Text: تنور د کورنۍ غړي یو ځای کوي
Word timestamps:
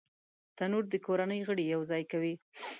تنور 0.57 0.83
د 0.89 0.93
کورنۍ 1.05 1.39
غړي 1.47 1.63
یو 1.73 1.81
ځای 1.91 2.03
کوي 2.11 2.33